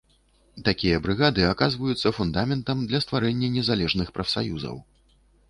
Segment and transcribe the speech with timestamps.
[0.69, 4.75] Такія брыгады аказваюцца фундаментам для стварэння незалежных прафсаюзаў.